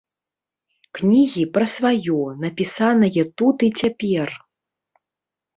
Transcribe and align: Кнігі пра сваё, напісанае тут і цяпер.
Кнігі 0.99 1.43
пра 1.57 1.65
сваё, 1.75 2.17
напісанае 2.45 3.23
тут 3.43 3.57
і 3.69 3.73
цяпер. 3.83 4.29